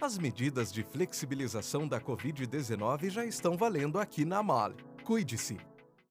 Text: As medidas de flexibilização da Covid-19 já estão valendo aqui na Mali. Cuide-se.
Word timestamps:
As 0.00 0.16
medidas 0.16 0.72
de 0.72 0.84
flexibilização 0.84 1.86
da 1.88 2.00
Covid-19 2.00 3.10
já 3.10 3.24
estão 3.24 3.56
valendo 3.56 3.98
aqui 3.98 4.24
na 4.24 4.40
Mali. 4.44 4.76
Cuide-se. 5.04 5.56